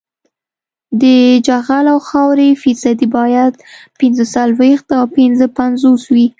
د 1.01 1.03
جغل 1.47 1.85
او 1.93 1.99
خاورې 2.07 2.49
فیصدي 2.63 3.07
باید 3.17 3.53
پینځه 3.99 4.25
څلویښت 4.33 4.87
او 4.99 5.05
پنځه 5.17 5.45
پنځوس 5.57 6.03
وي 6.13 6.27